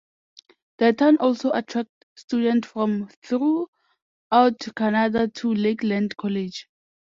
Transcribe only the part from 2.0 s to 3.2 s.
students from